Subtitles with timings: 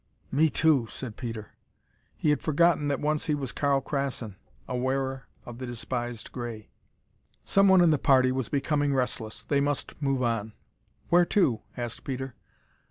[0.31, 1.51] "Me, too," said Peter.
[2.17, 4.35] He had forgotten that once he was Karl Krassin,
[4.67, 6.69] a wearer of the despised gray.
[7.43, 9.43] Someone in the party was becoming restless.
[9.43, 10.53] They must move on.
[11.09, 12.33] "Where to?" asked Peter.